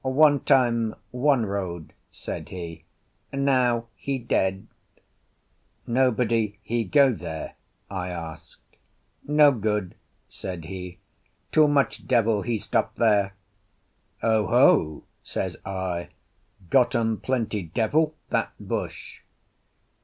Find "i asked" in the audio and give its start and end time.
7.87-8.77